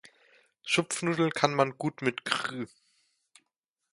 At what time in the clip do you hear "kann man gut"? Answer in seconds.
1.29-2.01